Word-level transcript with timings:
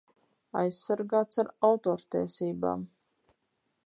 Aizsargāts 0.61 1.41
ar 1.43 1.51
autortiesībām 1.69 2.89